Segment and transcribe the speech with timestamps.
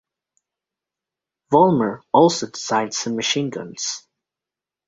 [1.51, 4.07] Vollmer also designed some machine guns.